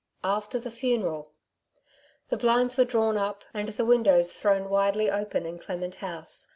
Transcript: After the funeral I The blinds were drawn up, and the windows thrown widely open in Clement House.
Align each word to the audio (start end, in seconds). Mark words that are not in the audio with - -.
After 0.23 0.57
the 0.57 0.71
funeral 0.71 1.29
I 1.77 1.81
The 2.29 2.37
blinds 2.37 2.75
were 2.75 2.85
drawn 2.85 3.17
up, 3.17 3.43
and 3.53 3.69
the 3.69 3.85
windows 3.85 4.33
thrown 4.33 4.67
widely 4.67 5.11
open 5.11 5.45
in 5.45 5.59
Clement 5.59 5.93
House. 6.01 6.47